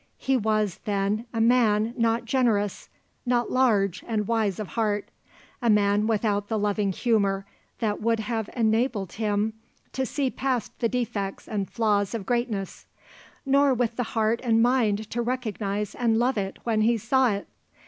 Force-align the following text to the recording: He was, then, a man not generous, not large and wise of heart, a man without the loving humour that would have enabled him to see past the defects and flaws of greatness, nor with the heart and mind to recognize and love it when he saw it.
He 0.17 0.35
was, 0.35 0.79
then, 0.85 1.27
a 1.31 1.39
man 1.39 1.93
not 1.95 2.25
generous, 2.25 2.89
not 3.23 3.51
large 3.51 4.03
and 4.07 4.27
wise 4.27 4.57
of 4.59 4.69
heart, 4.69 5.09
a 5.61 5.69
man 5.69 6.07
without 6.07 6.47
the 6.47 6.57
loving 6.57 6.91
humour 6.91 7.45
that 7.77 8.01
would 8.01 8.19
have 8.21 8.49
enabled 8.55 9.11
him 9.11 9.53
to 9.93 10.07
see 10.07 10.31
past 10.31 10.71
the 10.79 10.89
defects 10.89 11.47
and 11.47 11.69
flaws 11.69 12.15
of 12.15 12.25
greatness, 12.25 12.87
nor 13.45 13.75
with 13.75 13.95
the 13.95 14.01
heart 14.17 14.39
and 14.43 14.63
mind 14.63 15.07
to 15.11 15.21
recognize 15.21 15.93
and 15.93 16.17
love 16.17 16.35
it 16.39 16.57
when 16.63 16.81
he 16.81 16.97
saw 16.97 17.29
it. 17.33 17.45